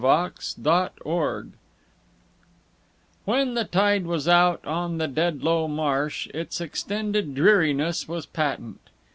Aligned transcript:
HIGH 0.03 0.31
WATER 0.57 0.91
MARK 1.05 1.45
When 3.25 3.53
the 3.53 3.65
tide 3.65 4.07
was 4.07 4.27
out 4.27 4.65
on 4.65 4.97
the 4.97 5.07
Dedlow 5.07 5.67
Marsh, 5.67 6.25
its 6.33 6.59
extended 6.59 7.35
dreariness 7.35 8.07
was 8.07 8.25
patent. 8.25 8.79